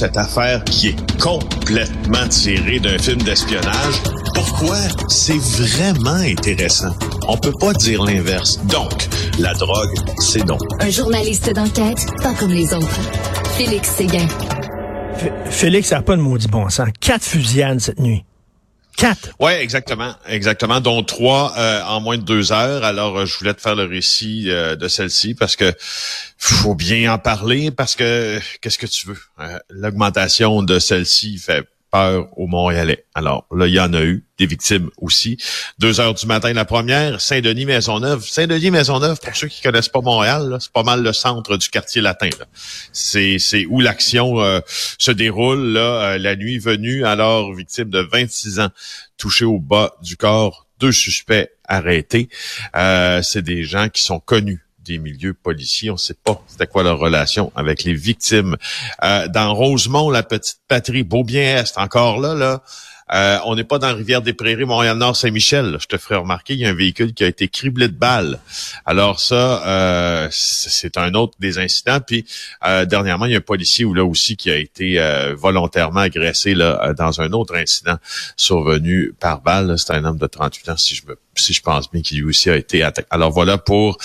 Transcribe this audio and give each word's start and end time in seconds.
cette 0.00 0.16
affaire 0.16 0.64
qui 0.64 0.88
est 0.88 1.20
complètement 1.20 2.26
tirée 2.30 2.80
d'un 2.80 2.96
film 2.96 3.20
d'espionnage. 3.20 4.00
Pourquoi? 4.34 4.78
C'est 5.08 5.36
vraiment 5.36 6.14
intéressant? 6.14 6.94
On 7.28 7.36
peut 7.36 7.52
pas 7.60 7.74
dire 7.74 8.02
l'inverse. 8.02 8.58
Donc, 8.64 8.90
la 9.38 9.52
drogue, 9.52 9.94
c'est 10.18 10.46
donc. 10.46 10.62
Un 10.80 10.88
journaliste 10.88 11.52
d'enquête, 11.54 12.06
pas 12.22 12.32
comme 12.32 12.50
les 12.50 12.72
autres. 12.72 13.00
Félix 13.58 13.90
Séguin. 13.90 14.26
Félix, 15.50 15.88
ça 15.88 15.96
n'a 15.96 16.02
pas 16.02 16.16
de 16.16 16.22
maudit 16.22 16.48
bon 16.48 16.66
sens. 16.70 16.88
Quatre 16.98 17.22
fusillades 17.22 17.80
cette 17.80 18.00
nuit. 18.00 18.24
Quatre. 18.96 19.30
Oui, 19.38 19.52
exactement, 19.52 20.14
exactement, 20.26 20.80
dont 20.80 21.02
trois 21.02 21.54
euh, 21.56 21.82
en 21.84 22.00
moins 22.00 22.18
de 22.18 22.22
deux 22.22 22.52
heures. 22.52 22.84
Alors, 22.84 23.18
euh, 23.18 23.26
je 23.26 23.38
voulais 23.38 23.54
te 23.54 23.60
faire 23.60 23.74
le 23.74 23.84
récit 23.84 24.50
euh, 24.50 24.76
de 24.76 24.88
celle-ci 24.88 25.34
parce 25.34 25.56
que 25.56 25.72
faut 26.36 26.74
bien 26.74 27.12
en 27.12 27.18
parler 27.18 27.70
parce 27.70 27.96
que 27.96 28.38
qu'est-ce 28.60 28.78
que 28.78 28.86
tu 28.86 29.06
veux? 29.08 29.18
L'augmentation 29.70 30.62
de 30.62 30.78
celle-ci 30.78 31.38
fait 31.38 31.66
peur 31.90 32.28
aux 32.36 32.46
Montréalais. 32.46 33.04
Alors 33.14 33.46
là, 33.54 33.66
il 33.66 33.74
y 33.74 33.80
en 33.80 33.92
a 33.92 34.02
eu 34.02 34.24
des 34.38 34.46
victimes 34.46 34.90
aussi. 34.98 35.36
Deux 35.78 36.00
heures 36.00 36.14
du 36.14 36.26
matin, 36.26 36.52
la 36.52 36.64
première, 36.64 37.20
Saint-Denis-Maisonneuve. 37.20 38.26
Saint-Denis-Maisonneuve, 38.26 39.18
pour 39.20 39.36
ceux 39.36 39.48
qui 39.48 39.62
connaissent 39.62 39.88
pas 39.88 40.00
Montréal, 40.00 40.56
c'est 40.60 40.72
pas 40.72 40.82
mal 40.82 41.02
le 41.02 41.12
centre 41.12 41.56
du 41.56 41.68
quartier 41.68 42.00
latin. 42.00 42.30
C'est, 42.92 43.38
où 43.68 43.80
l'action 43.80 44.40
euh, 44.40 44.60
se 44.98 45.10
déroule 45.10 45.72
là, 45.72 45.80
euh, 45.80 46.18
la 46.18 46.36
nuit 46.36 46.58
venue. 46.58 47.04
Alors, 47.04 47.52
victime 47.54 47.90
de 47.90 48.00
26 48.00 48.60
ans, 48.60 48.70
touché 49.18 49.44
au 49.44 49.58
bas 49.58 49.94
du 50.02 50.16
corps, 50.16 50.66
deux 50.78 50.92
suspects 50.92 51.50
arrêtés. 51.68 52.28
Euh, 52.76 53.20
c'est 53.22 53.42
des 53.42 53.64
gens 53.64 53.88
qui 53.88 54.02
sont 54.02 54.20
connus 54.20 54.64
des 54.84 54.98
milieux 54.98 55.34
policiers. 55.34 55.90
On 55.90 55.94
ne 55.94 55.98
sait 55.98 56.16
pas 56.24 56.42
c'était 56.46 56.66
quoi 56.66 56.82
leur 56.82 56.98
relation 56.98 57.52
avec 57.54 57.84
les 57.84 57.94
victimes. 57.94 58.56
Euh, 59.02 59.28
dans 59.28 59.54
Rosemont, 59.54 60.10
la 60.10 60.22
petite 60.22 60.60
patrie 60.68 61.02
Beaubien-Est, 61.02 61.78
encore 61.78 62.20
là, 62.20 62.34
là, 62.34 62.62
euh, 63.12 63.38
on 63.44 63.54
n'est 63.54 63.64
pas 63.64 63.78
dans 63.78 63.88
la 63.88 63.94
rivière 63.94 64.22
des 64.22 64.32
Prairies, 64.32 64.64
Montréal-Nord, 64.64 65.16
Saint-Michel. 65.16 65.76
Je 65.80 65.86
te 65.86 65.96
ferai 65.96 66.16
remarquer, 66.16 66.54
il 66.54 66.60
y 66.60 66.66
a 66.66 66.68
un 66.68 66.74
véhicule 66.74 67.12
qui 67.12 67.24
a 67.24 67.26
été 67.26 67.48
criblé 67.48 67.88
de 67.88 67.94
balles. 67.94 68.38
Alors 68.86 69.20
ça, 69.20 69.66
euh, 69.66 70.28
c'est 70.30 70.96
un 70.96 71.14
autre 71.14 71.34
des 71.40 71.58
incidents. 71.58 72.00
Puis 72.00 72.24
euh, 72.66 72.84
dernièrement, 72.84 73.26
il 73.26 73.32
y 73.32 73.34
a 73.34 73.38
un 73.38 73.42
policier 73.42 73.86
là 73.94 74.04
aussi 74.04 74.36
qui 74.36 74.50
a 74.50 74.56
été 74.56 74.98
volontairement 75.36 76.00
agressé 76.00 76.54
là 76.54 76.92
dans 76.96 77.20
un 77.20 77.32
autre 77.32 77.56
incident 77.56 77.96
survenu 78.36 79.12
par 79.18 79.40
balle. 79.40 79.78
C'est 79.78 79.92
un 79.92 80.04
homme 80.04 80.18
de 80.18 80.26
38 80.26 80.68
ans, 80.68 80.76
si 80.76 80.94
je 80.94 81.06
me 81.06 81.16
si 81.34 81.52
je 81.52 81.62
pense 81.62 81.90
bien 81.90 82.02
qu'il 82.02 82.18
lui 82.18 82.28
aussi 82.28 82.50
a 82.50 82.56
été 82.56 82.82
attaqué. 82.82 83.08
Alors 83.10 83.30
voilà 83.30 83.58
pour 83.58 83.98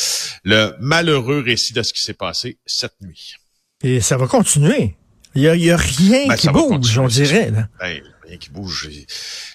le 0.43 0.73
malheureux 0.79 1.43
récit 1.45 1.73
de 1.73 1.83
ce 1.83 1.93
qui 1.93 2.01
s'est 2.01 2.13
passé 2.13 2.57
cette 2.65 3.01
nuit. 3.01 3.35
Et 3.83 3.99
ça 3.99 4.17
va 4.17 4.27
continuer. 4.27 4.95
Il 5.35 5.41
y 5.41 5.49
a, 5.49 5.77
rien 5.77 6.27
ben, 6.29 6.35
qui 6.37 6.47
bouge, 6.47 6.97
on 6.97 7.07
dirait. 7.07 7.51
Là. 7.51 7.67
Ben, 7.79 8.01
rien 8.27 8.37
qui 8.37 8.49
bouge. 8.49 8.89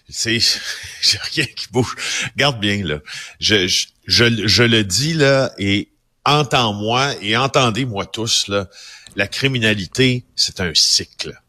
C'est 0.09 0.39
rien 1.35 1.45
qui 1.45 1.67
bouge. 1.71 1.95
Garde 2.37 2.61
bien 2.61 2.85
là. 2.85 3.01
Je, 3.39 3.67
je, 4.07 4.47
je, 4.47 4.63
le 4.63 4.85
dis 4.85 5.15
là 5.15 5.53
et 5.59 5.89
entends-moi 6.25 7.15
et 7.23 7.37
entendez-moi 7.37 8.07
tous 8.07 8.49
là. 8.49 8.69
La 9.17 9.27
criminalité, 9.27 10.25
c'est 10.37 10.61
un 10.61 10.73
cycle. 10.75 11.41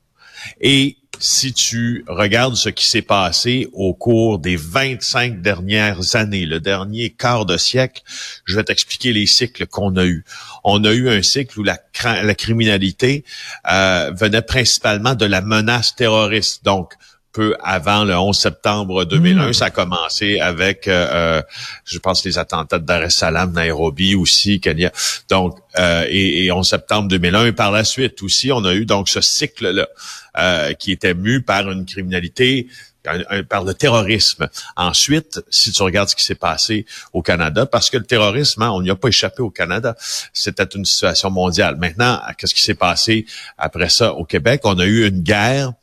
Et 0.60 0.98
si 1.22 1.54
tu 1.54 2.04
regardes 2.08 2.56
ce 2.56 2.70
qui 2.70 2.86
s'est 2.86 3.04
passé 3.04 3.70
au 3.74 3.94
cours 3.94 4.40
des 4.40 4.56
25 4.56 5.42
dernières 5.42 6.16
années, 6.16 6.46
le 6.46 6.60
dernier 6.60 7.12
quart 7.12 7.46
de 7.46 7.58
siècle, 7.58 8.02
je 8.46 8.56
vais 8.56 8.64
t'expliquer 8.64 9.14
les 9.14 9.28
cycles 9.28 9.68
qu'on 9.68 9.96
a 9.98 10.06
eus. 10.06 10.26
On 10.64 10.84
a 10.84 10.92
eu 10.92 11.10
un 11.10 11.22
cycle 11.22 11.60
où 11.60 11.64
la, 11.64 11.78
la 12.04 12.36
criminalité 12.36 13.24
euh, 13.72 14.12
venait 14.16 14.42
principalement 14.42 15.14
de 15.14 15.26
la 15.26 15.42
menace 15.42 15.96
terroriste. 15.96 16.66
Donc, 16.66 16.94
peu 17.32 17.56
avant 17.64 18.04
le 18.04 18.16
11 18.16 18.38
septembre 18.38 19.06
2001. 19.06 19.50
Hmm. 19.50 19.54
Ça 19.54 19.66
a 19.66 19.70
commencé 19.70 20.40
avec, 20.40 20.88
euh, 20.88 21.08
euh, 21.12 21.42
je 21.86 22.00
pense, 22.00 22.24
les 22.26 22.38
attentats 22.38 22.80
de 22.80 22.86
Dar 22.86 23.04
es 23.04 23.10
Salaam, 23.10 23.54
Nairobi 23.54 24.16
aussi, 24.16 24.60
Kenya. 24.60 24.92
Donc, 25.30 25.58
euh, 25.80 26.06
et, 26.10 26.46
et 26.46 26.52
11 26.52 26.68
septembre 26.68 27.08
2001. 27.08 27.54
par 27.54 27.72
la 27.72 27.84
suite 27.84 28.22
aussi, 28.24 28.52
on 28.52 28.64
a 28.66 28.74
eu 28.74 28.86
donc 28.86 29.10
ce 29.10 29.22
cycle-là 29.22 29.88
qui 30.80 30.94
était 30.94 31.14
mu 31.14 31.42
par 31.42 31.70
une 31.70 31.86
criminalité 31.86 32.68
par 33.50 33.64
le 33.64 33.74
terrorisme. 33.74 34.48
Ensuite, 34.76 35.42
si 35.50 35.72
tu 35.72 35.82
regardes 35.84 36.10
ce 36.10 36.16
qui 36.16 36.24
s'est 36.24 36.36
passé 36.36 36.86
au 37.14 37.22
Canada, 37.22 37.66
parce 37.66 37.90
que 37.90 37.98
le 37.98 38.06
terrorisme, 38.06 38.62
hein, 38.62 38.70
on 38.72 38.82
n'y 38.82 38.90
a 38.90 38.96
pas 38.96 39.08
échappé 39.08 39.42
au 39.42 39.50
Canada, 39.50 39.96
c'était 40.34 40.64
une 40.76 40.86
situation 40.86 41.32
mondiale. 41.32 41.78
Maintenant, 41.78 42.22
qu'est-ce 42.38 42.54
qui 42.54 42.62
s'est 42.62 42.76
passé 42.76 43.26
après 43.58 43.90
ça 43.90 44.14
au 44.14 44.24
Québec? 44.24 44.62
On 44.64 44.78
a 44.80 44.86
eu 44.86 45.08
une 45.08 45.22
guerre 45.22 45.74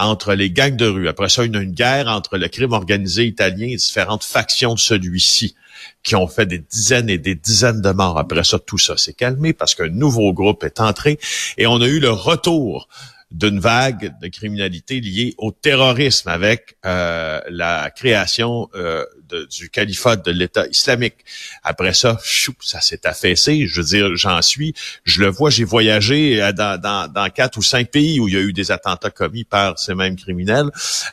entre 0.00 0.34
les 0.34 0.50
gangs 0.50 0.76
de 0.76 0.86
rue. 0.86 1.08
Après 1.08 1.28
ça, 1.28 1.44
il 1.44 1.54
y 1.54 1.56
a 1.56 1.60
une 1.60 1.72
guerre 1.72 2.08
entre 2.08 2.38
le 2.38 2.48
crime 2.48 2.72
organisé 2.72 3.26
italien 3.26 3.68
et 3.68 3.76
différentes 3.76 4.24
factions 4.24 4.74
de 4.74 4.78
celui-ci 4.78 5.54
qui 6.02 6.14
ont 6.16 6.26
fait 6.26 6.46
des 6.46 6.58
dizaines 6.58 7.10
et 7.10 7.18
des 7.18 7.34
dizaines 7.34 7.80
de 7.80 7.90
morts. 7.90 8.18
Après 8.18 8.44
ça, 8.44 8.58
tout 8.58 8.78
ça 8.78 8.96
s'est 8.96 9.12
calmé 9.12 9.52
parce 9.52 9.74
qu'un 9.74 9.88
nouveau 9.88 10.32
groupe 10.32 10.64
est 10.64 10.80
entré 10.80 11.18
et 11.58 11.66
on 11.66 11.80
a 11.80 11.86
eu 11.86 12.00
le 12.00 12.10
retour 12.10 12.88
d'une 13.30 13.60
vague 13.60 14.12
de 14.20 14.28
criminalité 14.28 15.00
liée 15.00 15.34
au 15.38 15.52
terrorisme 15.52 16.28
avec 16.28 16.76
euh, 16.84 17.40
la 17.48 17.90
création 17.90 18.68
euh, 18.74 19.04
du 19.50 19.70
califat 19.70 20.16
de 20.16 20.30
l'État 20.30 20.66
islamique. 20.66 21.16
Après 21.62 21.94
ça, 21.94 22.18
chou, 22.22 22.52
ça 22.60 22.80
s'est 22.80 23.06
affaissé. 23.06 23.66
Je 23.66 23.80
veux 23.80 23.86
dire, 23.86 24.16
j'en 24.16 24.40
suis, 24.42 24.74
je 25.04 25.20
le 25.20 25.28
vois, 25.28 25.50
j'ai 25.50 25.64
voyagé 25.64 26.42
euh, 26.42 26.52
dans, 26.52 26.80
dans, 26.80 27.10
dans, 27.10 27.28
quatre 27.30 27.58
ou 27.58 27.62
cinq 27.62 27.90
pays 27.90 28.20
où 28.20 28.28
il 28.28 28.34
y 28.34 28.36
a 28.36 28.40
eu 28.40 28.52
des 28.52 28.70
attentats 28.70 29.10
commis 29.10 29.44
par 29.44 29.78
ces 29.78 29.94
mêmes 29.94 30.16
criminels. 30.16 30.70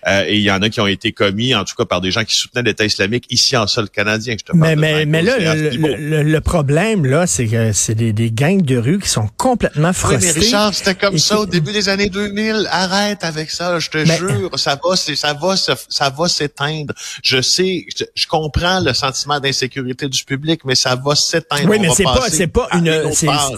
Euh, 0.08 0.26
et 0.28 0.38
il 0.38 0.44
y 0.44 0.52
en 0.52 0.62
a 0.62 0.70
qui 0.70 0.82
ont 0.82 0.88
été 0.88 1.12
commis, 1.12 1.54
en 1.56 1.64
tout 1.64 1.76
cas, 1.76 1.86
par 1.86 2.02
des 2.02 2.12
gens 2.12 2.24
qui 2.24 2.36
soutenaient 2.36 2.64
l'État 2.64 2.86
islamique 2.86 3.26
ici 3.30 3.56
en 3.56 3.68
sol 3.68 3.90
canadien. 3.90 4.36
Je 4.40 4.44
te 4.44 4.56
mais 4.56 4.76
mais, 4.76 5.06
mais 5.06 5.22
là, 5.22 5.56
le, 5.56 6.24
le, 6.24 6.42
problème, 6.42 7.06
là, 7.06 7.28
c'est 7.28 7.48
que 7.48 7.72
c'est 7.74 7.96
des, 7.96 8.14
des, 8.14 8.32
gangs 8.32 8.62
de 8.62 8.78
rue 8.78 9.00
qui 9.00 9.10
sont 9.10 9.30
complètement 9.38 9.94
frustrés. 9.94 10.28
Oui, 10.28 10.34
mais 10.36 10.42
Richard, 10.42 10.74
c'était 10.74 10.96
comme 10.96 11.18
ça 11.18 11.40
au 11.40 11.46
début 11.46 11.72
des 11.72 11.90
années 11.90 12.10
2000. 12.10 12.68
Arrête 12.72 13.24
avec 13.24 13.50
ça, 13.52 13.80
je 13.80 13.90
te 13.90 14.06
jure. 14.06 14.58
Ça 14.58 14.80
va, 14.82 14.96
ça 14.96 15.34
va, 15.34 15.56
ça 15.56 16.10
va 16.10 16.28
s'éteindre. 16.28 16.94
Je 17.24 17.42
sais, 17.42 17.86
je, 17.96 18.06
comprends 18.28 18.80
le 18.80 18.94
sentiment 18.94 19.40
d'insécurité 19.40 20.08
du 20.08 20.24
public, 20.24 20.62
mais 20.66 20.76
ça 20.76 20.96
va 20.96 21.16
s'éteindre. 21.16 21.70
Oui, 21.70 21.80
mais 21.80 21.90
c'est 21.90 22.04
pas, 22.04 22.30
c'est 22.30 22.48
pas 22.48 22.68
une, 22.74 23.12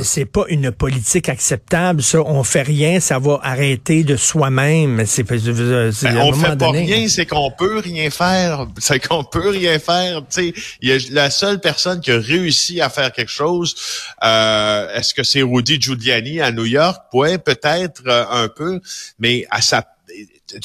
c'est 0.03 0.25
pas 0.25 0.45
une 0.49 0.71
politique 0.71 1.29
acceptable. 1.29 2.01
Ça, 2.01 2.21
on 2.21 2.43
fait 2.43 2.61
rien, 2.61 2.99
ça 2.99 3.19
va 3.19 3.39
arrêter 3.43 4.03
de 4.03 4.15
soi-même. 4.15 5.05
C'est, 5.05 5.23
ben, 5.23 6.17
on 6.17 6.33
fait 6.33 6.57
pas 6.57 6.71
rien, 6.71 7.07
c'est 7.07 7.25
qu'on 7.25 7.51
peut 7.51 7.79
rien 7.79 8.09
faire. 8.09 8.67
C'est 8.77 8.99
qu'on 8.99 9.23
peut 9.23 9.49
rien 9.49 9.79
faire. 9.79 10.21
Tu 10.29 10.53
sais, 10.81 11.09
la 11.11 11.29
seule 11.29 11.59
personne 11.59 12.01
qui 12.01 12.11
a 12.11 12.19
réussi 12.19 12.81
à 12.81 12.89
faire 12.89 13.11
quelque 13.11 13.31
chose. 13.31 13.75
Euh, 14.23 14.95
est-ce 14.95 15.13
que 15.13 15.23
c'est 15.23 15.41
Rudy 15.41 15.79
Giuliani 15.79 16.41
à 16.41 16.51
New 16.51 16.65
York? 16.65 17.01
Ouais, 17.13 17.37
peut-être 17.37 18.01
euh, 18.07 18.25
un 18.29 18.47
peu, 18.47 18.79
mais 19.19 19.45
à 19.49 19.61
sa 19.61 19.85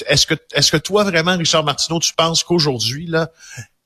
est-ce 0.06 0.26
que 0.26 0.34
est-ce 0.54 0.72
que 0.72 0.76
toi 0.76 1.04
vraiment 1.04 1.36
Richard 1.36 1.64
Martineau 1.64 2.00
tu 2.00 2.14
penses 2.14 2.42
qu'aujourd'hui 2.42 3.06
là 3.06 3.30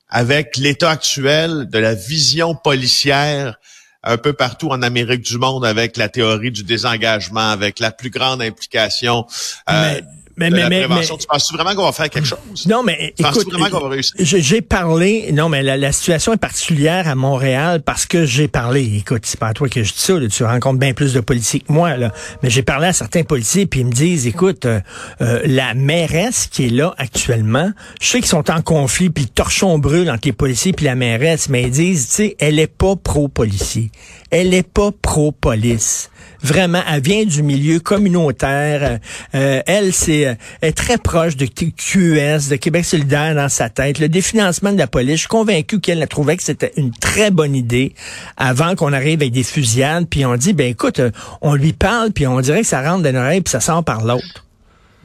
avec 0.09 0.57
l'état 0.57 0.91
actuel 0.91 1.67
de 1.69 1.79
la 1.79 1.93
vision 1.93 2.55
policière 2.55 3.59
un 4.03 4.17
peu 4.17 4.33
partout 4.33 4.69
en 4.69 4.81
Amérique 4.81 5.21
du 5.21 5.37
monde 5.37 5.65
avec 5.65 5.97
la 5.97 6.09
théorie 6.09 6.51
du 6.51 6.63
désengagement, 6.63 7.49
avec 7.49 7.79
la 7.79 7.91
plus 7.91 8.09
grande 8.09 8.41
implication 8.41 9.25
euh, 9.69 10.01
mais, 10.39 10.49
mais, 10.49 10.69
mais, 10.69 10.87
mais, 10.87 11.01
Tu 11.01 11.27
penses 11.27 11.51
vraiment 11.53 11.75
qu'on 11.75 11.83
va 11.85 11.91
faire 11.91 12.09
quelque 12.09 12.27
chose? 12.27 12.65
Non, 12.67 12.81
mais 12.81 13.13
écoute, 13.17 13.51
vraiment 13.51 13.69
qu'on 13.69 13.81
va 13.81 13.89
réussir? 13.89 14.15
J'ai 14.19 14.61
parlé, 14.61 15.31
non, 15.33 15.49
mais 15.49 15.61
la, 15.63 15.91
situation 15.91 16.33
est 16.33 16.37
particulière 16.37 17.07
à 17.07 17.15
Montréal 17.15 17.81
parce 17.81 18.05
que 18.05 18.25
j'ai 18.25 18.47
parlé. 18.47 18.97
Écoute, 18.97 19.23
c'est 19.23 19.39
pas 19.39 19.47
à 19.47 19.53
toi 19.53 19.67
que 19.67 19.83
je 19.83 19.91
dis 19.91 19.99
ça, 19.99 20.13
tu 20.31 20.43
rencontres 20.43 20.79
bien 20.79 20.93
plus 20.93 21.13
de 21.13 21.19
policiers 21.19 21.59
que 21.59 21.71
moi, 21.71 21.97
là. 21.97 22.13
Mais 22.41 22.49
j'ai 22.49 22.63
parlé 22.63 22.87
à 22.87 22.93
certains 22.93 23.23
policiers, 23.23 23.65
puis 23.65 23.81
ils 23.81 23.85
me 23.85 23.91
disent, 23.91 24.27
écoute, 24.27 24.65
euh, 24.65 24.79
euh, 25.21 25.41
la 25.45 25.73
mairesse 25.73 26.47
qui 26.47 26.67
est 26.67 26.69
là 26.69 26.93
actuellement, 26.97 27.71
je 28.01 28.07
sais 28.07 28.19
qu'ils 28.19 28.29
sont 28.29 28.49
en 28.49 28.61
conflit, 28.61 29.09
puis 29.09 29.27
torchon 29.27 29.77
brûle 29.77 30.09
entre 30.09 30.25
les 30.25 30.33
policiers 30.33 30.71
puis 30.73 30.85
la 30.85 30.95
mairesse, 30.95 31.49
mais 31.49 31.63
ils 31.63 31.71
disent, 31.71 32.07
tu 32.07 32.13
sais, 32.13 32.35
elle 32.39 32.59
est 32.59 32.67
pas 32.67 32.95
pro-policier. 32.95 33.91
Elle 34.31 34.53
est 34.53 34.67
pas 34.67 34.91
pro-police. 34.91 36.09
Vraiment, 36.41 36.81
elle 36.89 37.01
vient 37.01 37.25
du 37.25 37.43
milieu 37.43 37.79
communautaire. 37.79 38.99
Euh, 39.35 39.61
elle, 39.65 39.93
c'est 39.93 40.27
euh, 40.27 40.35
est 40.61 40.71
très 40.71 40.97
proche 40.97 41.35
de 41.35 41.45
QS, 41.45 42.49
de 42.49 42.55
Québec 42.55 42.85
solidaire 42.85 43.35
dans 43.35 43.49
sa 43.49 43.69
tête. 43.69 43.99
Le 43.99 44.07
définancement 44.07 44.71
de 44.71 44.77
la 44.77 44.87
police, 44.87 45.15
je 45.15 45.19
suis 45.19 45.27
convaincu 45.27 45.79
qu'elle 45.79 46.01
a 46.01 46.07
trouvé 46.07 46.37
que 46.37 46.43
c'était 46.43 46.71
une 46.77 46.91
très 46.91 47.31
bonne 47.31 47.55
idée 47.55 47.93
avant 48.37 48.75
qu'on 48.75 48.93
arrive 48.93 49.21
avec 49.21 49.31
des 49.33 49.43
fusillades. 49.43 50.07
Puis 50.09 50.25
on 50.25 50.35
dit, 50.37 50.53
ben 50.53 50.67
écoute, 50.67 50.99
euh, 50.99 51.11
on 51.41 51.55
lui 51.55 51.73
parle, 51.73 52.11
puis 52.11 52.25
on 52.25 52.39
dirait 52.39 52.61
que 52.61 52.67
ça 52.67 52.81
rentre 52.81 53.03
dans 53.03 53.13
l'oreille, 53.13 53.41
puis 53.41 53.51
ça 53.51 53.59
sort 53.59 53.83
par 53.83 54.05
l'autre. 54.05 54.45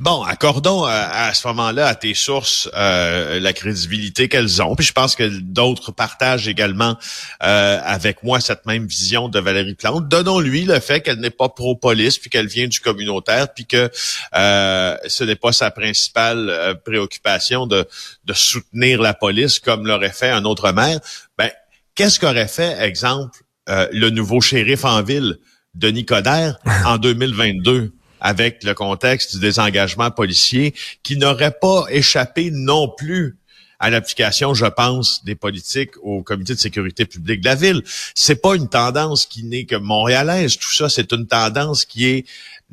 Bon, 0.01 0.25
accordons 0.25 0.85
euh, 0.85 0.91
à, 0.91 1.33
ce 1.35 1.47
moment-là 1.47 1.87
à 1.87 1.95
tes 1.95 2.15
sources 2.15 2.69
euh, 2.75 3.39
la 3.39 3.53
crédibilité 3.53 4.29
qu'elles 4.29 4.61
ont. 4.61 4.75
Puis 4.75 4.87
je 4.87 4.93
pense 4.93 5.15
que 5.15 5.29
d'autres 5.29 5.93
partagent 5.93 6.49
également 6.49 6.99
euh, 7.45 7.79
avec 7.85 8.25
moi 8.25 8.41
cette 8.41 8.67
même 8.67 8.87
vision 8.87 9.29
de 9.29 9.39
Valérie 9.39 9.77
Plante. 9.77 10.09
Donnons-lui 10.09 10.65
le 10.65 10.81
fait 10.81 11.01
qu'elle 11.01 11.21
n'est 11.21 11.31
pas 11.31 11.49
pro-police, 11.49 12.19
puis 12.19 12.29
qu'elle 12.29 12.49
vient 12.49 12.67
du 12.67 12.81
communautaire, 12.81 13.55
puis 13.55 13.67
que 13.67 13.89
ce 13.95 15.25
n'est 15.25 15.37
pas 15.37 15.53
sa 15.53 15.71
principale 15.71 16.77
préoccupation 16.85 17.69
de, 17.69 17.87
de 18.25 18.33
soutenir 18.33 19.01
la 19.01 19.15
police 19.15 19.61
comme 19.61 19.87
l'aurait 19.87 20.11
fait 20.11 20.31
un 20.31 20.45
autre 20.45 20.73
maire. 20.73 20.99
Ben, 21.39 21.51
qu'est-ce 21.95 22.19
qu'aurait 22.19 22.49
fait, 22.49 22.77
exemple, 22.83 23.39
le 23.69 24.11
nouveau 24.11 24.41
shérif 24.41 24.85
en 24.85 25.03
ville, 25.03 25.39
Denis 25.75 26.05
Coderre, 26.05 26.59
en 26.85 26.99
2022? 26.99 27.93
Avec 28.25 28.65
le 28.65 28.73
contexte 28.73 29.35
du 29.35 29.41
désengagement 29.41 30.11
policier, 30.11 30.75
qui 31.03 31.19
n'aurait 31.19 31.55
pas 31.61 31.85
échappé 31.91 32.51
non 32.51 32.89
plus 32.89 33.37
à 33.79 33.91
l'application, 33.91 34.55
je 34.55 34.65
pense, 34.65 35.23
des 35.27 35.35
politiques 35.35 35.91
au 36.03 36.23
comité 36.23 36.55
de 36.55 36.59
sécurité 36.59 37.05
publique 37.05 37.43
de 37.43 37.45
la 37.45 37.55
ville. 37.55 37.83
C'est 38.15 38.41
pas 38.41 38.55
une 38.55 38.71
tendance 38.71 39.27
qui 39.27 39.45
n'est 39.45 39.67
que 39.67 39.77
montréalaise. 39.77 40.57
Tout 40.57 40.73
ça, 40.73 40.89
c'est 40.89 41.13
une 41.13 41.27
tendance 41.27 41.85
qui 41.85 42.07
est 42.07 42.25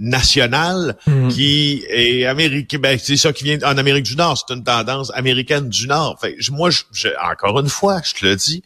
nationale, 0.01 0.97
mm. 1.05 1.29
qui 1.29 1.85
est 1.87 2.25
américaine. 2.25 2.81
Ben, 2.81 2.99
c'est 3.01 3.17
ça 3.17 3.31
qui 3.31 3.43
vient 3.43 3.59
en 3.63 3.77
Amérique 3.77 4.03
du 4.03 4.15
Nord. 4.15 4.43
C'est 4.45 4.53
une 4.53 4.63
tendance 4.63 5.11
américaine 5.13 5.69
du 5.69 5.87
Nord. 5.87 6.17
Fait, 6.19 6.35
moi, 6.49 6.69
je, 6.69 7.07
encore 7.31 7.59
une 7.59 7.69
fois, 7.69 8.01
je 8.03 8.19
te 8.19 8.25
le 8.25 8.35
dis, 8.35 8.63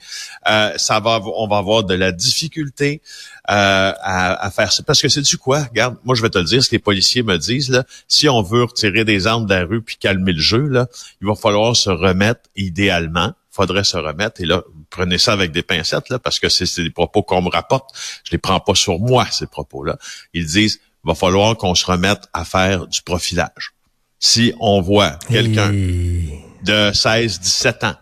euh, 0.48 0.72
ça 0.78 1.00
va, 1.00 1.20
on 1.36 1.48
va 1.48 1.58
avoir 1.58 1.84
de 1.84 1.94
la 1.94 2.12
difficulté 2.12 3.02
euh, 3.50 3.92
à, 4.02 4.50
faire 4.50 4.72
ça. 4.72 4.82
Parce 4.84 5.02
que 5.02 5.10
c'est 5.10 5.22
du 5.22 5.38
quoi? 5.38 5.64
Regarde, 5.64 5.98
moi 6.04 6.16
je 6.16 6.22
vais 6.22 6.30
te 6.30 6.38
le 6.38 6.46
dire, 6.46 6.64
ce 6.64 6.70
que 6.70 6.76
les 6.76 6.80
policiers 6.80 7.22
me 7.22 7.38
disent, 7.38 7.70
là, 7.70 7.84
si 8.08 8.28
on 8.30 8.42
veut 8.42 8.64
retirer 8.64 9.04
des 9.04 9.28
armes 9.28 9.46
de 9.46 9.54
la 9.54 9.66
rue 9.66 9.82
puis 9.82 9.98
calmer 9.98 10.32
le 10.32 10.42
jeu, 10.42 10.68
là, 10.68 10.88
il 11.22 11.28
va 11.28 11.36
falloir 11.36 11.76
se 11.76 11.90
remettre 11.90 12.42
idéalement 12.56 13.34
faudrait 13.56 13.86
se 13.86 13.96
remettre. 13.96 14.42
Et 14.42 14.46
là, 14.46 14.64
prenez 14.90 15.18
ça 15.18 15.32
avec 15.32 15.52
des 15.54 15.64
pincettes, 15.64 16.10
là, 16.10 16.20
parce 16.20 16.40
que 16.40 16.50
c'est 16.50 16.84
des 16.84 16.90
propos 16.90 17.24
qu'on 17.24 17.42
me 17.42 17.50
rapporte. 17.50 17.90
Je 18.26 18.32
les 18.32 18.38
prends 18.38 18.60
pas 18.60 18.76
sur 18.76 19.00
moi, 19.00 19.26
ces 19.32 19.48
propos-là. 19.48 19.98
Ils 20.34 20.46
disent, 20.46 20.82
va 21.06 21.16
falloir 21.16 21.56
qu'on 21.56 21.76
se 21.76 21.86
remette 21.86 22.28
à 22.34 22.44
faire 22.44 22.88
du 22.88 23.02
profilage. 23.04 23.74
Si 24.20 24.54
on 24.60 24.82
voit 24.82 25.20
quelqu'un 25.30 25.72
de 25.72 26.92
16, 26.92 27.40
17 27.40 27.84
ans 27.84 27.96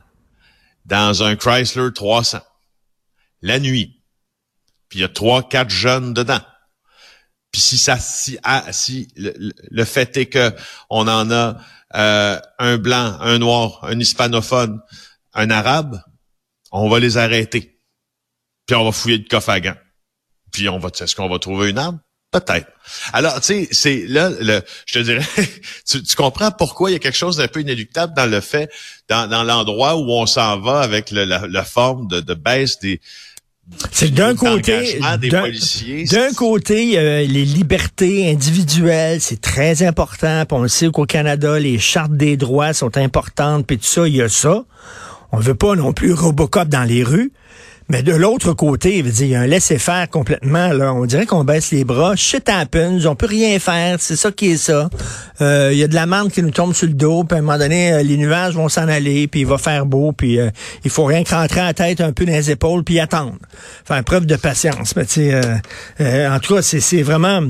dans 0.86 1.24
un 1.24 1.36
Chrysler 1.36 1.90
300, 1.94 2.40
la 3.42 3.60
nuit, 3.60 4.02
puis 4.88 5.00
il 5.00 5.02
y 5.02 5.06
a 5.06 5.10
trois, 5.10 5.48
quatre 5.48 5.70
jeunes 5.70 6.14
dedans. 6.14 6.40
Puis 7.52 7.62
si 7.62 7.78
ça, 7.78 8.00
si, 8.00 8.38
ah, 8.44 8.66
si 8.72 9.10
le, 9.16 9.86
fait 9.86 10.16
est 10.18 10.26
que 10.28 10.52
on 10.90 11.08
en 11.08 11.30
a 11.30 11.58
euh, 11.96 12.40
un 12.58 12.78
blanc, 12.78 13.18
un 13.20 13.38
noir, 13.38 13.80
un 13.84 14.00
hispanophone, 14.00 14.82
un 15.34 15.50
arabe, 15.50 16.02
on 16.72 16.90
va 16.90 17.00
les 17.00 17.18
arrêter. 17.18 17.80
Puis 18.66 18.76
on 18.76 18.86
va 18.86 18.92
fouiller 18.92 19.18
le 19.18 19.26
coffre 19.26 19.50
à 19.50 19.60
gants. 19.60 19.78
Puis 20.52 20.70
on 20.70 20.80
va, 20.80 20.90
est-ce 20.98 21.16
qu'on 21.16 21.30
va 21.30 21.38
trouver 21.38 21.70
une 21.70 21.78
arme? 21.78 22.00
Peut-être. 22.34 22.68
Alors, 23.14 23.40
tu 23.40 23.48
sais, 23.48 23.68
c'est 23.72 24.06
là, 24.08 24.30
le, 24.30 24.62
je 24.86 24.94
te 24.96 25.00
dirais, 25.00 25.26
tu, 25.88 26.02
comprends 26.18 26.52
pourquoi 26.52 26.90
il 26.90 26.94
y 26.94 26.96
a 26.96 27.00
quelque 27.00 27.18
chose 27.18 27.38
d'un 27.38 27.48
peu 27.48 27.62
inéluctable 27.62 28.14
dans 28.16 28.26
le 28.26 28.42
fait, 28.42 28.70
dans, 29.08 29.30
dans 29.30 29.44
l'endroit 29.44 29.96
où 29.96 30.12
on 30.12 30.26
s'en 30.26 30.60
va 30.60 30.82
avec 30.82 31.12
la, 31.12 31.64
forme 31.64 32.08
de, 32.08 32.20
de 32.20 32.34
baisse 32.34 32.80
des, 32.80 33.00
c'est 33.92 34.14
d'un 34.14 34.36
côté, 34.36 35.00
d'un 35.00 36.34
côté, 36.34 37.00
euh, 37.00 37.26
les 37.26 37.46
libertés 37.46 38.30
individuelles, 38.30 39.22
c'est 39.22 39.40
très 39.40 39.84
important. 39.84 40.44
on 40.52 40.68
sait 40.68 40.90
qu'au 40.90 41.06
Canada, 41.06 41.58
les 41.60 41.80
chartes 41.80 42.12
des 42.12 42.36
droits 42.36 42.74
sont 42.74 42.98
importantes, 42.98 43.66
puis 43.66 43.78
tout 43.78 43.86
ça, 43.86 44.08
il 44.08 44.18
y 44.18 44.22
a 44.22 44.28
ça. 44.28 44.66
On 45.32 45.38
veut 45.38 45.56
pas 45.56 45.76
non 45.76 45.94
plus 45.94 46.14
Robocop 46.14 46.68
dans 46.68 46.84
les 46.84 47.04
rues. 47.04 47.32
Mais 47.94 48.02
de 48.02 48.12
l'autre 48.12 48.54
côté, 48.54 48.98
il, 48.98 49.12
dire, 49.12 49.26
il 49.28 49.30
y 49.30 49.36
a 49.36 49.42
un 49.42 49.46
laisser-faire 49.46 50.10
complètement. 50.10 50.70
Là. 50.70 50.92
On 50.96 51.06
dirait 51.06 51.28
qu'on 51.28 51.44
baisse 51.44 51.70
les 51.70 51.84
bras. 51.84 52.16
Shit 52.16 52.50
happens. 52.50 53.06
On 53.06 53.14
peut 53.14 53.28
rien 53.28 53.60
faire. 53.60 53.98
C'est 54.00 54.16
ça 54.16 54.32
qui 54.32 54.54
est 54.54 54.58
ça. 54.58 54.90
Euh, 55.42 55.70
il 55.72 55.78
y 55.78 55.84
a 55.84 55.88
de 55.88 55.94
la 55.94 56.08
merde 56.08 56.32
qui 56.32 56.42
nous 56.42 56.50
tombe 56.50 56.74
sur 56.74 56.88
le 56.88 56.96
dos. 56.96 57.24
Puis 57.24 57.36
à 57.36 57.40
un 57.40 57.44
moment 57.44 57.60
donné, 57.60 57.94
euh, 57.94 58.02
les 58.02 58.18
nuages 58.18 58.56
vont 58.56 58.68
s'en 58.68 58.88
aller. 58.88 59.28
Puis 59.28 59.42
il 59.42 59.46
va 59.46 59.60
faire 59.60 59.86
beau. 59.86 60.12
Puis 60.12 60.40
euh, 60.40 60.50
il 60.84 60.90
faut 60.90 61.06
rien 61.06 61.24
que 61.24 61.36
rentrer 61.36 61.62
la 61.62 61.76
tête 61.76 62.02
un 62.02 62.14
peu 62.14 62.26
dans 62.26 62.32
les 62.32 62.50
épaules. 62.50 62.84
Puis 62.84 63.00
attendre. 63.00 63.36
Faire 63.86 64.04
preuve 64.04 64.26
de 64.26 64.38
patience. 64.38 64.96
Mais 64.96 65.06
tu 65.06 65.32
en 65.32 66.40
tout 66.40 66.56
cas, 66.56 66.64
c'est 66.64 67.04
vraiment... 67.04 67.42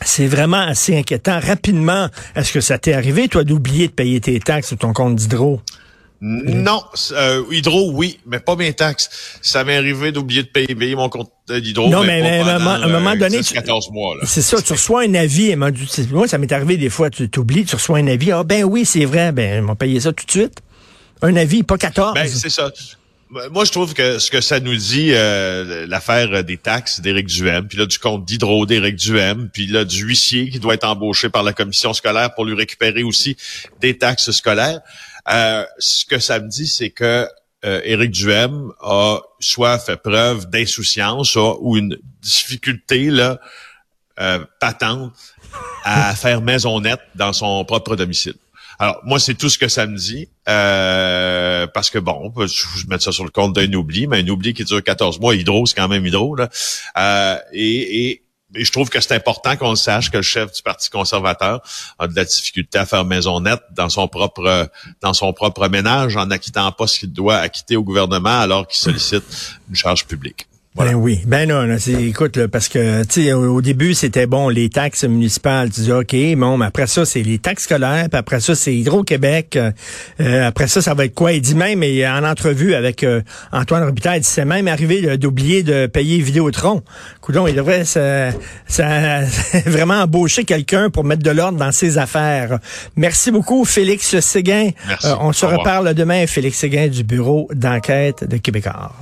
C'est 0.00 0.26
vraiment 0.26 0.62
assez 0.62 0.96
inquiétant. 0.96 1.38
Rapidement, 1.38 2.08
est-ce 2.34 2.50
que 2.50 2.62
ça 2.62 2.78
t'est 2.78 2.94
arrivé, 2.94 3.28
toi, 3.28 3.44
d'oublier 3.44 3.88
de 3.88 3.92
payer 3.92 4.20
tes 4.20 4.40
taxes 4.40 4.68
sur 4.68 4.78
ton 4.78 4.94
compte 4.94 5.16
d'hydro? 5.16 5.60
Non, 6.20 6.82
euh, 7.12 7.42
hydro, 7.50 7.90
oui, 7.92 8.18
mais 8.26 8.40
pas 8.40 8.56
mes 8.56 8.72
taxes. 8.72 9.38
Ça 9.42 9.64
m'est 9.64 9.76
arrivé 9.76 10.12
d'oublier 10.12 10.42
de 10.42 10.48
payer, 10.48 10.94
mon 10.94 11.08
compte 11.08 11.30
d'hydro. 11.48 11.88
Non, 11.88 12.04
mais, 12.04 12.40
à 12.40 12.56
un 12.56 12.88
moment 12.88 13.16
donné, 13.16 13.40
c'est 13.42 14.42
ça, 14.42 14.62
tu 14.62 14.72
reçois 14.72 15.02
un 15.02 15.14
avis. 15.14 15.54
Moi, 15.56 15.70
ça 16.26 16.38
m'est 16.38 16.52
arrivé 16.52 16.76
des 16.78 16.88
fois, 16.88 17.10
tu 17.10 17.28
t'oublies, 17.28 17.64
tu 17.64 17.76
reçois 17.76 17.98
un 17.98 18.06
avis. 18.06 18.32
Ah 18.32 18.44
ben 18.44 18.64
oui, 18.64 18.84
c'est 18.84 19.04
vrai, 19.04 19.32
ben 19.32 19.64
on 19.64 19.68
va 19.68 19.74
payer 19.74 20.00
ça 20.00 20.12
tout 20.12 20.24
de 20.24 20.30
suite. 20.30 20.60
Un 21.22 21.36
avis, 21.36 21.62
pas 21.62 21.76
14. 21.76 22.14
Ben 22.14 22.26
c'est 22.28 22.50
ça. 22.50 22.70
Moi, 23.50 23.64
je 23.64 23.72
trouve 23.72 23.92
que 23.92 24.20
ce 24.20 24.30
que 24.30 24.40
ça 24.40 24.60
nous 24.60 24.76
dit, 24.76 25.10
euh, 25.12 25.84
l'affaire 25.88 26.44
des 26.44 26.56
taxes 26.56 27.00
d'Éric 27.00 27.26
Duhem, 27.26 27.66
puis 27.66 27.76
là 27.76 27.86
du 27.86 27.98
compte 27.98 28.24
d'hydro 28.24 28.66
d'Éric 28.66 28.94
Duhem, 28.94 29.50
puis 29.52 29.66
là 29.66 29.84
du 29.84 30.04
huissier 30.04 30.48
qui 30.48 30.60
doit 30.60 30.74
être 30.74 30.86
embauché 30.86 31.28
par 31.28 31.42
la 31.42 31.52
commission 31.52 31.92
scolaire 31.92 32.34
pour 32.34 32.44
lui 32.44 32.54
récupérer 32.54 33.02
aussi 33.02 33.36
des 33.80 33.98
taxes 33.98 34.30
scolaires. 34.30 34.80
Euh, 35.28 35.64
ce 35.78 36.04
que 36.04 36.18
ça 36.18 36.40
me 36.40 36.48
dit, 36.48 36.66
c'est 36.66 36.90
que 36.90 37.28
euh, 37.64 37.80
Éric 37.84 38.10
Duhem 38.12 38.72
a 38.80 39.20
soit 39.40 39.78
fait 39.78 39.96
preuve 39.96 40.48
d'insouciance 40.48 41.36
ou 41.36 41.76
une 41.76 41.98
difficulté 42.20 43.10
là 43.10 43.40
euh, 44.20 44.44
patente 44.60 45.12
à 45.84 46.14
faire 46.16 46.42
maison 46.42 46.80
nette 46.80 47.00
dans 47.14 47.32
son 47.32 47.64
propre 47.64 47.96
domicile. 47.96 48.34
Alors, 48.78 49.00
moi, 49.04 49.18
c'est 49.18 49.34
tout 49.34 49.48
ce 49.48 49.58
que 49.58 49.68
ça 49.68 49.86
me 49.86 49.96
dit. 49.96 50.28
Euh, 50.48 51.66
parce 51.68 51.90
que, 51.90 51.98
bon, 51.98 52.32
je 52.36 52.86
mettre 52.88 53.02
ça 53.02 53.12
sur 53.12 53.24
le 53.24 53.30
compte 53.30 53.54
d'un 53.54 53.72
oubli, 53.72 54.06
mais 54.06 54.20
un 54.20 54.28
oubli 54.28 54.52
qui 54.52 54.64
dure 54.64 54.82
14 54.82 55.18
mois, 55.18 55.34
hydro, 55.34 55.64
c'est 55.66 55.74
quand 55.74 55.88
même 55.88 56.04
hydro. 56.04 56.36
Là. 56.36 56.48
Euh, 56.98 57.38
et, 57.52 58.10
et 58.10 58.22
et 58.54 58.64
je 58.64 58.72
trouve 58.72 58.88
que 58.88 59.00
c'est 59.00 59.14
important 59.14 59.56
qu'on 59.56 59.74
sache 59.74 60.10
que 60.10 60.18
le 60.18 60.22
chef 60.22 60.52
du 60.52 60.62
Parti 60.62 60.88
conservateur 60.88 61.60
a 61.98 62.06
de 62.06 62.14
la 62.14 62.24
difficulté 62.24 62.78
à 62.78 62.86
faire 62.86 63.04
maison 63.04 63.40
nette 63.40 63.62
dans 63.72 63.88
son 63.88 64.06
propre 64.06 64.70
dans 65.00 65.12
son 65.12 65.32
propre 65.32 65.68
ménage 65.68 66.16
en 66.16 66.26
n'acquittant 66.26 66.70
pas 66.72 66.86
ce 66.86 67.00
qu'il 67.00 67.12
doit 67.12 67.38
acquitter 67.38 67.76
au 67.76 67.82
gouvernement 67.82 68.40
alors 68.40 68.66
qu'il 68.68 68.78
sollicite 68.78 69.24
une 69.68 69.74
charge 69.74 70.06
publique. 70.06 70.46
Ben 70.76 70.94
oui. 70.94 71.22
Ben 71.26 71.48
non, 71.48 71.74
écoute, 71.98 72.36
là, 72.36 72.48
parce 72.48 72.68
que 72.68 73.02
tu 73.04 73.32
au, 73.32 73.62
début, 73.62 73.94
c'était 73.94 74.26
bon, 74.26 74.50
les 74.50 74.68
taxes 74.68 75.04
municipales. 75.04 75.70
Tu 75.70 75.80
dis 75.80 75.92
OK, 75.92 76.14
bon, 76.36 76.58
mais 76.58 76.66
après 76.66 76.86
ça, 76.86 77.06
c'est 77.06 77.22
les 77.22 77.38
taxes 77.38 77.64
scolaires, 77.64 78.08
puis 78.10 78.18
après 78.18 78.40
ça, 78.40 78.54
c'est 78.54 78.74
Hydro-Québec. 78.74 79.56
Euh, 79.56 79.70
euh, 80.20 80.46
après 80.46 80.68
ça, 80.68 80.82
ça 80.82 80.92
va 80.92 81.06
être 81.06 81.14
quoi? 81.14 81.32
Il 81.32 81.40
dit 81.40 81.54
même, 81.54 81.82
et 81.82 82.06
en 82.06 82.22
entrevue 82.24 82.74
avec 82.74 83.04
euh, 83.04 83.22
Antoine 83.52 83.84
Robitaille, 83.84 84.18
il 84.18 84.22
dit 84.22 84.28
c'est 84.28 84.44
même 84.44 84.68
arrivé 84.68 85.16
d'oublier 85.16 85.62
de 85.62 85.86
payer 85.86 86.18
Vidéotron. 86.20 86.82
Coudon, 87.22 87.46
il 87.46 87.54
devrait 87.54 87.86
ça, 87.86 88.30
ça, 88.66 89.22
vraiment 89.64 90.02
embaucher 90.02 90.44
quelqu'un 90.44 90.90
pour 90.90 91.04
mettre 91.04 91.22
de 91.22 91.30
l'ordre 91.30 91.58
dans 91.58 91.72
ses 91.72 91.96
affaires. 91.96 92.58
Merci 92.96 93.30
beaucoup, 93.30 93.64
Félix 93.64 94.20
Séguin. 94.20 94.70
Merci. 94.88 95.08
on 95.20 95.32
se 95.32 95.46
reparle 95.46 95.94
demain, 95.94 96.26
Félix 96.26 96.58
Séguin 96.58 96.88
du 96.88 97.02
bureau 97.02 97.48
d'enquête 97.54 98.28
de 98.28 98.36
Québécois. 98.36 98.92